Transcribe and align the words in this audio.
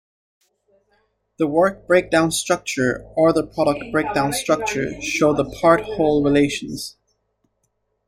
The 1.37 1.45
work 1.45 1.85
breakdown 1.85 2.31
structure 2.31 3.03
or 3.15 3.33
the 3.33 3.45
product 3.45 3.91
breakdown 3.91 4.33
structure 4.33 4.99
show 4.99 5.31
the 5.31 5.45
"part-whole" 5.45 6.23
relations. 6.23 6.95